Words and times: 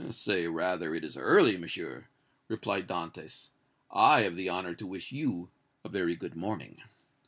"Say, 0.09 0.47
rather, 0.47 0.95
it 0.95 1.05
is 1.05 1.15
early, 1.15 1.57
Monsieur!" 1.57 2.07
replied 2.47 2.87
Dantès. 2.87 3.49
"I 3.91 4.21
have 4.21 4.35
the 4.35 4.49
honor 4.49 4.73
to 4.73 4.87
wish 4.87 5.11
you 5.11 5.51
a 5.83 5.89
very 5.89 6.15
good 6.15 6.35
morning!" 6.35 6.81